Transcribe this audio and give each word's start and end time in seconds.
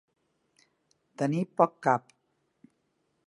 Tenir 1.23 1.43
poc 1.61 1.77
cap. 1.89 2.13